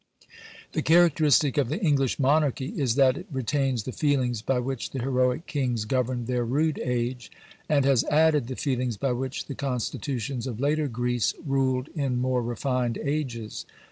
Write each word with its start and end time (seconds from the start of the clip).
The 0.71 0.81
characteristic 0.81 1.59
of 1.59 1.69
the 1.69 1.79
English 1.79 2.17
Monarchy 2.17 2.69
is 2.75 2.95
that 2.95 3.17
it 3.17 3.27
retains 3.31 3.83
the 3.83 3.91
feelings 3.91 4.41
by 4.41 4.57
which 4.57 4.89
the 4.89 4.99
heroic 4.99 5.45
kings 5.45 5.85
governed 5.85 6.25
their 6.25 6.43
rude 6.43 6.79
age, 6.79 7.29
and 7.69 7.85
has 7.85 8.03
added 8.05 8.47
the 8.47 8.55
feelings 8.55 8.97
by 8.97 9.11
which 9.11 9.45
the 9.45 9.53
Constitutions 9.53 10.47
of 10.47 10.59
later 10.59 10.87
Greece 10.87 11.35
ruled 11.45 11.89
in 11.89 12.17
more 12.17 12.41
refined 12.41 12.97
ages. 12.97 13.67